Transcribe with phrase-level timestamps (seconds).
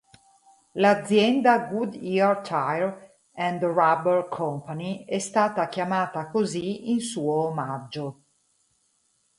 [0.83, 8.21] L'azienda Goodyear Tire and Rubber Company è stata chiamata così in suo omaggio.